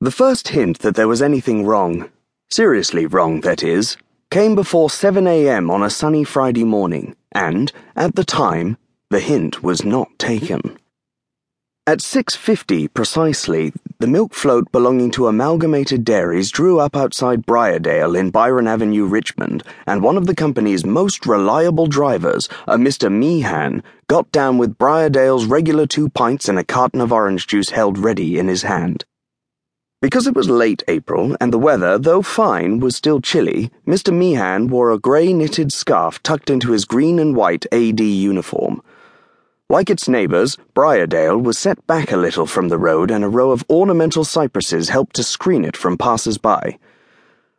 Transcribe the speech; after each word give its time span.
The 0.00 0.12
first 0.12 0.48
hint 0.48 0.78
that 0.80 0.94
there 0.94 1.08
was 1.08 1.20
anything 1.20 1.66
wrong, 1.66 2.08
seriously 2.48 3.04
wrong, 3.04 3.40
that 3.40 3.64
is, 3.64 3.96
came 4.30 4.54
before 4.54 4.90
7 4.90 5.26
a.m. 5.26 5.72
on 5.72 5.82
a 5.82 5.90
sunny 5.90 6.22
Friday 6.22 6.62
morning, 6.62 7.16
and, 7.32 7.72
at 7.96 8.14
the 8.14 8.22
time, 8.22 8.76
the 9.10 9.18
hint 9.18 9.64
was 9.64 9.84
not 9.84 10.16
taken. 10.16 10.78
At 11.84 11.98
6.50 11.98 12.94
precisely, 12.94 13.72
the 13.98 14.06
milk 14.06 14.34
float 14.34 14.70
belonging 14.70 15.10
to 15.12 15.26
Amalgamated 15.26 16.04
Dairies 16.04 16.52
drew 16.52 16.78
up 16.78 16.94
outside 16.94 17.44
Briardale 17.44 18.16
in 18.16 18.30
Byron 18.30 18.68
Avenue, 18.68 19.04
Richmond, 19.04 19.64
and 19.84 20.00
one 20.00 20.16
of 20.16 20.26
the 20.26 20.36
company's 20.36 20.86
most 20.86 21.26
reliable 21.26 21.88
drivers, 21.88 22.48
a 22.68 22.76
Mr. 22.76 23.10
Meehan, 23.10 23.82
got 24.06 24.30
down 24.30 24.58
with 24.58 24.78
Briardale's 24.78 25.46
regular 25.46 25.88
two 25.88 26.08
pints 26.08 26.48
and 26.48 26.56
a 26.56 26.62
carton 26.62 27.00
of 27.00 27.10
orange 27.10 27.48
juice 27.48 27.70
held 27.70 27.98
ready 27.98 28.38
in 28.38 28.46
his 28.46 28.62
hand. 28.62 29.04
Because 30.00 30.28
it 30.28 30.36
was 30.36 30.48
late 30.48 30.84
April, 30.86 31.36
and 31.40 31.52
the 31.52 31.58
weather, 31.58 31.98
though 31.98 32.22
fine, 32.22 32.78
was 32.78 32.94
still 32.94 33.20
chilly, 33.20 33.72
Mr. 33.84 34.14
Meehan 34.14 34.68
wore 34.68 34.92
a 34.92 34.98
grey 34.98 35.32
knitted 35.32 35.72
scarf 35.72 36.22
tucked 36.22 36.50
into 36.50 36.70
his 36.70 36.84
green 36.84 37.18
and 37.18 37.34
white 37.34 37.66
AD 37.72 37.98
uniform. 37.98 38.80
Like 39.68 39.90
its 39.90 40.08
neighbours, 40.08 40.56
Briardale 40.72 41.42
was 41.42 41.58
set 41.58 41.84
back 41.88 42.12
a 42.12 42.16
little 42.16 42.46
from 42.46 42.68
the 42.68 42.78
road, 42.78 43.10
and 43.10 43.24
a 43.24 43.28
row 43.28 43.50
of 43.50 43.64
ornamental 43.68 44.24
cypresses 44.24 44.88
helped 44.88 45.16
to 45.16 45.24
screen 45.24 45.64
it 45.64 45.76
from 45.76 45.98
passers 45.98 46.38
by. 46.38 46.78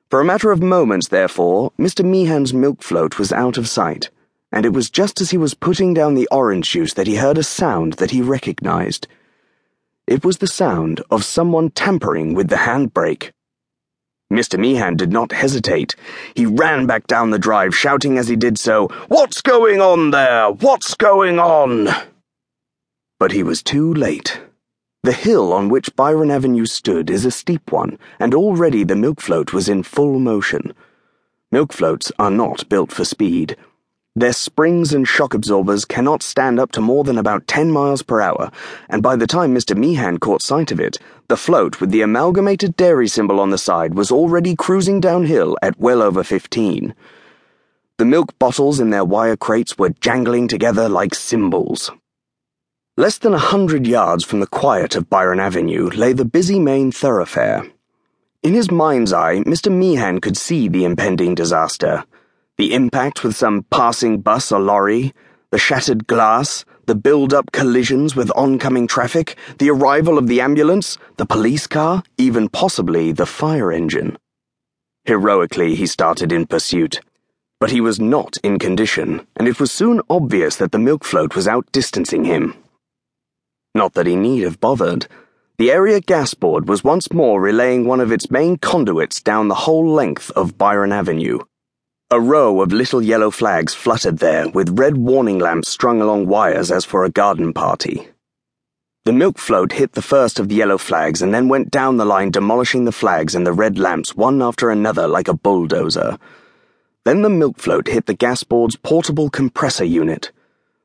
For 0.09 0.21
a 0.21 0.25
matter 0.25 0.49
of 0.49 0.61
moments, 0.61 1.09
therefore, 1.09 1.73
Mr. 1.77 2.05
Meehan's 2.05 2.53
milk 2.53 2.81
float 2.81 3.19
was 3.19 3.33
out 3.33 3.57
of 3.57 3.67
sight, 3.67 4.11
and 4.49 4.65
it 4.65 4.71
was 4.71 4.89
just 4.89 5.19
as 5.19 5.31
he 5.31 5.37
was 5.37 5.53
putting 5.53 5.93
down 5.93 6.15
the 6.15 6.29
orange 6.31 6.71
juice 6.71 6.93
that 6.93 7.05
he 7.05 7.17
heard 7.17 7.37
a 7.37 7.43
sound 7.43 7.93
that 7.93 8.11
he 8.11 8.21
recognized. 8.21 9.07
It 10.09 10.25
was 10.25 10.39
the 10.39 10.47
sound 10.47 11.03
of 11.11 11.23
someone 11.23 11.69
tampering 11.69 12.33
with 12.33 12.49
the 12.49 12.55
handbrake. 12.55 13.31
Mr. 14.33 14.57
Meehan 14.57 14.95
did 14.95 15.11
not 15.11 15.31
hesitate. 15.31 15.95
He 16.33 16.47
ran 16.47 16.87
back 16.87 17.05
down 17.05 17.29
the 17.29 17.37
drive, 17.37 17.75
shouting 17.75 18.17
as 18.17 18.27
he 18.27 18.35
did 18.35 18.57
so, 18.57 18.87
What's 19.07 19.41
going 19.41 19.81
on 19.81 20.09
there? 20.09 20.49
What's 20.49 20.95
going 20.95 21.37
on? 21.37 21.89
But 23.19 23.33
he 23.33 23.43
was 23.43 23.61
too 23.61 23.93
late. 23.93 24.41
The 25.03 25.11
hill 25.11 25.53
on 25.53 25.69
which 25.69 25.95
Byron 25.95 26.31
Avenue 26.31 26.65
stood 26.65 27.11
is 27.11 27.23
a 27.23 27.29
steep 27.29 27.71
one, 27.71 27.99
and 28.19 28.33
already 28.33 28.83
the 28.83 28.95
milk 28.95 29.21
float 29.21 29.53
was 29.53 29.69
in 29.69 29.83
full 29.83 30.17
motion. 30.17 30.73
Milk 31.51 31.71
floats 31.71 32.11
are 32.17 32.31
not 32.31 32.67
built 32.67 32.91
for 32.91 33.05
speed. 33.05 33.55
Their 34.15 34.33
springs 34.33 34.91
and 34.91 35.07
shock 35.07 35.35
absorbers 35.35 35.85
cannot 35.85 36.23
stand 36.23 36.59
up 36.59 36.71
to 36.73 36.81
more 36.81 37.03
than 37.03 37.17
about 37.17 37.47
10 37.47 37.71
miles 37.71 38.01
per 38.01 38.19
hour, 38.19 38.51
and 38.89 39.03
by 39.03 39.15
the 39.15 39.27
time 39.27 39.53
Mr. 39.53 39.77
Meehan 39.77 40.17
caught 40.17 40.41
sight 40.41 40.71
of 40.71 40.79
it, 40.79 40.97
the 41.27 41.37
float 41.37 41.79
with 41.79 41.91
the 41.91 42.01
amalgamated 42.01 42.75
dairy 42.75 43.07
symbol 43.07 43.39
on 43.39 43.51
the 43.51 43.57
side 43.57 43.93
was 43.93 44.11
already 44.11 44.55
cruising 44.55 44.99
downhill 44.99 45.55
at 45.61 45.79
well 45.79 46.01
over 46.01 46.23
15. 46.23 46.95
The 47.97 48.05
milk 48.05 48.37
bottles 48.39 48.79
in 48.79 48.89
their 48.89 49.05
wire 49.05 49.37
crates 49.37 49.77
were 49.77 49.91
jangling 50.01 50.47
together 50.47 50.89
like 50.89 51.13
cymbals. 51.13 51.91
Less 52.97 53.19
than 53.19 53.33
a 53.33 53.37
hundred 53.37 53.85
yards 53.85 54.25
from 54.25 54.39
the 54.39 54.47
quiet 54.47 54.95
of 54.95 55.09
Byron 55.09 55.39
Avenue 55.39 55.89
lay 55.91 56.13
the 56.13 56.25
busy 56.25 56.59
main 56.59 56.91
thoroughfare. 56.91 57.63
In 58.41 58.53
his 58.53 58.71
mind's 58.71 59.13
eye, 59.13 59.43
Mr. 59.45 59.71
Meehan 59.71 60.19
could 60.19 60.35
see 60.35 60.67
the 60.67 60.83
impending 60.83 61.35
disaster 61.35 62.05
the 62.59 62.73
impact 62.73 63.23
with 63.23 63.37
some 63.37 63.63
passing 63.71 64.19
bus 64.19 64.51
or 64.51 64.59
lorry, 64.59 65.13
the 65.49 65.57
shattered 65.57 66.05
glass, 66.07 66.65
the 66.87 66.93
build 66.93 67.33
up 67.33 67.53
collisions 67.53 68.17
with 68.17 68.29
oncoming 68.35 68.85
traffic, 68.85 69.37
the 69.59 69.69
arrival 69.69 70.17
of 70.17 70.27
the 70.27 70.41
ambulance, 70.41 70.97
the 71.15 71.25
police 71.25 71.67
car, 71.67 72.03
even 72.17 72.49
possibly 72.49 73.13
the 73.13 73.25
fire 73.25 73.71
engine. 73.71 74.17
Heroically, 75.05 75.73
he 75.75 75.87
started 75.87 76.33
in 76.33 76.45
pursuit. 76.45 76.99
But 77.61 77.71
he 77.71 77.79
was 77.79 77.97
not 77.97 78.35
in 78.43 78.59
condition, 78.59 79.25
and 79.37 79.47
it 79.47 79.61
was 79.61 79.71
soon 79.71 80.01
obvious 80.09 80.57
that 80.57 80.73
the 80.73 80.79
milk 80.79 81.05
float 81.05 81.37
was 81.37 81.47
outdistancing 81.47 82.25
him. 82.25 82.55
Not 83.73 83.93
that 83.93 84.05
he 84.05 84.17
need 84.17 84.43
have 84.43 84.59
bothered. 84.59 85.07
The 85.59 85.71
area 85.71 86.01
gas 86.01 86.33
board 86.33 86.67
was 86.67 86.83
once 86.83 87.13
more 87.13 87.39
relaying 87.39 87.85
one 87.85 88.01
of 88.01 88.11
its 88.11 88.29
main 88.29 88.57
conduits 88.57 89.21
down 89.21 89.47
the 89.47 89.63
whole 89.63 89.89
length 89.89 90.29
of 90.31 90.57
Byron 90.57 90.91
Avenue. 90.91 91.39
A 92.11 92.19
row 92.19 92.61
of 92.61 92.73
little 92.73 93.03
yellow 93.03 93.29
flags 93.29 93.75
fluttered 93.75 94.17
there, 94.17 94.49
with 94.49 94.79
red 94.79 94.97
warning 94.97 95.37
lamps 95.37 95.69
strung 95.69 96.01
along 96.01 96.25
wires 96.25 96.71
as 96.71 96.83
for 96.83 97.05
a 97.05 97.11
garden 97.11 97.53
party. 97.53 98.07
The 99.05 99.13
milk 99.13 99.37
float 99.37 99.73
hit 99.73 99.91
the 99.91 100.01
first 100.01 100.39
of 100.39 100.49
the 100.49 100.55
yellow 100.55 100.79
flags 100.79 101.21
and 101.21 101.31
then 101.31 101.47
went 101.47 101.69
down 101.69 101.97
the 101.97 102.05
line, 102.05 102.31
demolishing 102.31 102.85
the 102.85 102.91
flags 102.91 103.35
and 103.35 103.45
the 103.45 103.53
red 103.53 103.77
lamps 103.77 104.15
one 104.15 104.41
after 104.41 104.71
another 104.71 105.07
like 105.07 105.27
a 105.27 105.35
bulldozer. 105.35 106.17
Then 107.05 107.21
the 107.21 107.29
milk 107.29 107.59
float 107.59 107.87
hit 107.87 108.07
the 108.07 108.15
gas 108.15 108.43
board's 108.43 108.75
portable 108.75 109.29
compressor 109.29 109.85
unit. 109.85 110.31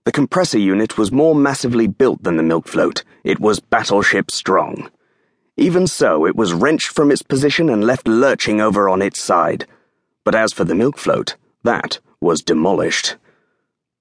The 0.05 0.13
compressor 0.13 0.59
unit 0.59 0.99
was 0.99 1.11
more 1.11 1.35
massively 1.35 1.87
built 1.87 2.23
than 2.23 2.37
the 2.37 2.43
milk 2.43 2.69
float. 2.69 3.03
It 3.25 3.41
was 3.41 3.61
battleship 3.61 4.31
strong. 4.31 4.91
Even 5.57 5.87
so, 5.87 6.27
it 6.27 6.37
was 6.37 6.53
wrenched 6.53 6.89
from 6.89 7.11
its 7.11 7.23
position 7.23 7.71
and 7.71 7.83
left 7.83 8.07
lurching 8.07 8.61
over 8.61 8.91
on 8.91 9.01
its 9.01 9.23
side. 9.23 9.67
But 10.25 10.35
as 10.35 10.53
for 10.53 10.65
the 10.65 10.75
milk 10.75 10.99
float, 10.99 11.37
that 11.63 12.01
was 12.21 12.43
demolished. 12.43 13.17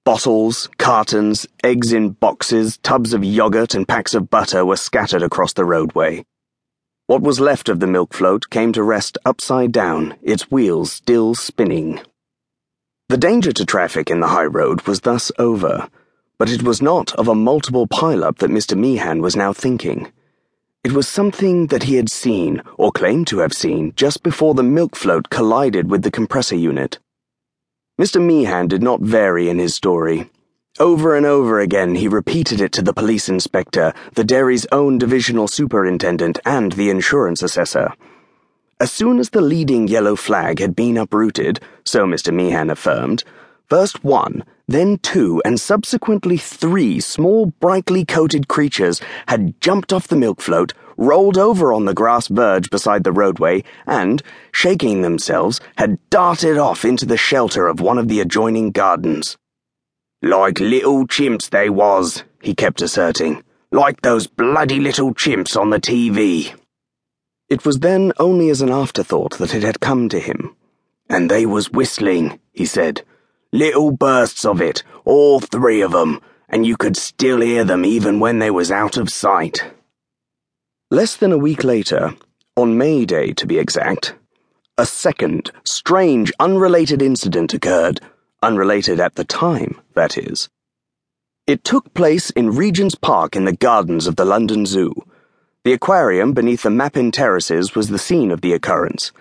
Bottles, 0.04 0.68
cartons, 0.78 1.46
eggs 1.62 1.92
in 1.92 2.10
boxes, 2.10 2.78
tubs 2.78 3.12
of 3.12 3.24
yogurt, 3.24 3.74
and 3.74 3.88
packs 3.88 4.14
of 4.14 4.30
butter 4.30 4.64
were 4.64 4.76
scattered 4.76 5.22
across 5.22 5.52
the 5.52 5.64
roadway. 5.64 6.24
What 7.06 7.22
was 7.22 7.40
left 7.40 7.68
of 7.68 7.80
the 7.80 7.86
milk 7.86 8.14
float 8.14 8.48
came 8.48 8.72
to 8.72 8.82
rest 8.82 9.18
upside 9.26 9.72
down, 9.72 10.16
its 10.22 10.50
wheels 10.50 10.92
still 10.92 11.34
spinning. 11.34 12.00
The 13.10 13.18
danger 13.18 13.52
to 13.52 13.66
traffic 13.66 14.10
in 14.10 14.20
the 14.20 14.28
high 14.28 14.46
road 14.46 14.86
was 14.86 15.00
thus 15.00 15.30
over, 15.38 15.88
but 16.38 16.50
it 16.50 16.62
was 16.62 16.80
not 16.80 17.14
of 17.16 17.28
a 17.28 17.34
multiple 17.34 17.86
pileup 17.86 18.38
that 18.38 18.50
Mr. 18.50 18.76
Meehan 18.76 19.20
was 19.20 19.36
now 19.36 19.52
thinking. 19.52 20.10
It 20.84 20.92
was 20.92 21.08
something 21.08 21.68
that 21.68 21.84
he 21.84 21.94
had 21.94 22.10
seen, 22.10 22.60
or 22.76 22.92
claimed 22.92 23.26
to 23.28 23.38
have 23.38 23.54
seen, 23.54 23.94
just 23.96 24.22
before 24.22 24.52
the 24.52 24.62
milk 24.62 24.96
float 24.96 25.30
collided 25.30 25.90
with 25.90 26.02
the 26.02 26.10
compressor 26.10 26.56
unit. 26.56 26.98
Mr. 27.98 28.22
Meehan 28.22 28.68
did 28.68 28.82
not 28.82 29.00
vary 29.00 29.48
in 29.48 29.58
his 29.58 29.74
story. 29.74 30.30
Over 30.78 31.16
and 31.16 31.24
over 31.24 31.58
again, 31.58 31.94
he 31.94 32.06
repeated 32.06 32.60
it 32.60 32.70
to 32.72 32.82
the 32.82 32.92
police 32.92 33.30
inspector, 33.30 33.94
the 34.12 34.24
dairy's 34.24 34.66
own 34.72 34.98
divisional 34.98 35.48
superintendent, 35.48 36.38
and 36.44 36.72
the 36.72 36.90
insurance 36.90 37.42
assessor. 37.42 37.94
As 38.78 38.92
soon 38.92 39.18
as 39.18 39.30
the 39.30 39.40
leading 39.40 39.88
yellow 39.88 40.16
flag 40.16 40.58
had 40.58 40.76
been 40.76 40.98
uprooted, 40.98 41.60
so 41.84 42.04
Mr. 42.04 42.30
Meehan 42.30 42.68
affirmed, 42.68 43.24
First 43.68 44.04
one, 44.04 44.44
then 44.68 44.98
two, 44.98 45.40
and 45.44 45.58
subsequently 45.58 46.36
three 46.36 47.00
small, 47.00 47.46
brightly 47.46 48.04
coated 48.04 48.46
creatures 48.46 49.00
had 49.26 49.58
jumped 49.60 49.90
off 49.90 50.06
the 50.06 50.16
milk 50.16 50.42
float, 50.42 50.74
rolled 50.98 51.38
over 51.38 51.72
on 51.72 51.86
the 51.86 51.94
grass 51.94 52.28
verge 52.28 52.68
beside 52.68 53.04
the 53.04 53.12
roadway, 53.12 53.64
and, 53.86 54.22
shaking 54.52 55.00
themselves, 55.00 55.60
had 55.76 55.98
darted 56.10 56.58
off 56.58 56.84
into 56.84 57.06
the 57.06 57.16
shelter 57.16 57.66
of 57.66 57.80
one 57.80 57.96
of 57.96 58.08
the 58.08 58.20
adjoining 58.20 58.70
gardens. 58.70 59.38
Like 60.20 60.60
little 60.60 61.06
chimps 61.06 61.48
they 61.48 61.70
was, 61.70 62.22
he 62.42 62.54
kept 62.54 62.82
asserting. 62.82 63.42
Like 63.72 64.02
those 64.02 64.26
bloody 64.26 64.78
little 64.78 65.14
chimps 65.14 65.58
on 65.58 65.70
the 65.70 65.80
TV. 65.80 66.54
It 67.48 67.64
was 67.64 67.80
then 67.80 68.12
only 68.18 68.50
as 68.50 68.60
an 68.60 68.70
afterthought 68.70 69.38
that 69.38 69.54
it 69.54 69.62
had 69.62 69.80
come 69.80 70.10
to 70.10 70.20
him. 70.20 70.54
And 71.08 71.30
they 71.30 71.44
was 71.44 71.70
whistling, 71.70 72.38
he 72.52 72.66
said 72.66 73.02
Little 73.54 73.92
bursts 73.92 74.44
of 74.44 74.60
it, 74.60 74.82
all 75.04 75.38
three 75.38 75.80
of 75.80 75.92
them, 75.92 76.20
and 76.48 76.66
you 76.66 76.76
could 76.76 76.96
still 76.96 77.40
hear 77.40 77.62
them 77.62 77.84
even 77.84 78.18
when 78.18 78.40
they 78.40 78.50
was 78.50 78.72
out 78.72 78.96
of 78.96 79.08
sight. 79.08 79.62
Less 80.90 81.14
than 81.14 81.30
a 81.30 81.38
week 81.38 81.62
later, 81.62 82.16
on 82.56 82.76
May 82.76 83.04
Day 83.04 83.32
to 83.34 83.46
be 83.46 83.60
exact, 83.60 84.16
a 84.76 84.84
second, 84.84 85.52
strange, 85.64 86.32
unrelated 86.40 87.00
incident 87.00 87.54
occurred. 87.54 88.00
Unrelated 88.42 88.98
at 88.98 89.14
the 89.14 89.22
time, 89.24 89.80
that 89.94 90.18
is. 90.18 90.48
It 91.46 91.62
took 91.62 91.94
place 91.94 92.30
in 92.30 92.56
Regent's 92.56 92.96
Park 92.96 93.36
in 93.36 93.44
the 93.44 93.56
gardens 93.56 94.08
of 94.08 94.16
the 94.16 94.24
London 94.24 94.66
Zoo. 94.66 94.92
The 95.62 95.74
aquarium 95.74 96.32
beneath 96.32 96.64
the 96.64 96.70
Mappin 96.70 97.12
Terraces 97.12 97.76
was 97.76 97.88
the 97.88 98.00
scene 98.00 98.32
of 98.32 98.40
the 98.40 98.52
occurrence. 98.52 99.12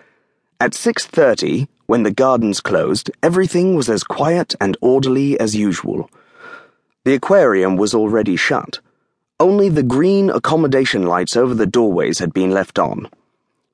At 0.59 0.71
6:30, 0.71 1.67
when 1.85 2.03
the 2.03 2.11
gardens 2.11 2.61
closed, 2.61 3.11
everything 3.21 3.75
was 3.75 3.89
as 3.89 4.03
quiet 4.03 4.55
and 4.61 4.77
orderly 4.81 5.39
as 5.39 5.55
usual. 5.55 6.09
The 7.05 7.13
aquarium 7.13 7.75
was 7.75 7.93
already 7.93 8.35
shut. 8.35 8.79
Only 9.39 9.67
the 9.69 9.83
green 9.83 10.29
accommodation 10.29 11.05
lights 11.05 11.35
over 11.35 11.53
the 11.53 11.65
doorways 11.65 12.19
had 12.19 12.33
been 12.33 12.51
left 12.51 12.79
on. 12.79 13.09